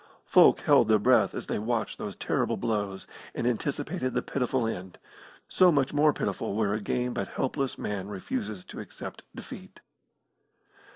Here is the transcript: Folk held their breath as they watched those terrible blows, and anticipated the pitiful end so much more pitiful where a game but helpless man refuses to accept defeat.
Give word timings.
Folk 0.25 0.61
held 0.61 0.87
their 0.87 0.97
breath 0.97 1.35
as 1.35 1.45
they 1.45 1.59
watched 1.59 1.99
those 1.99 2.15
terrible 2.15 2.57
blows, 2.57 3.05
and 3.35 3.45
anticipated 3.45 4.15
the 4.15 4.23
pitiful 4.23 4.65
end 4.65 4.97
so 5.47 5.71
much 5.71 5.93
more 5.93 6.11
pitiful 6.11 6.55
where 6.55 6.73
a 6.73 6.81
game 6.81 7.13
but 7.13 7.27
helpless 7.27 7.77
man 7.77 8.07
refuses 8.07 8.65
to 8.65 8.79
accept 8.79 9.21
defeat. 9.35 9.79